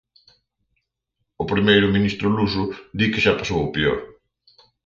[1.37, 2.63] O primeiro ministro luso
[2.99, 3.99] di que xa pasou o peor.